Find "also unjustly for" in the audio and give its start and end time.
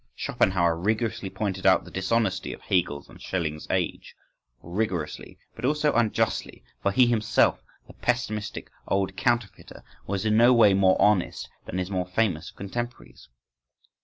5.63-6.91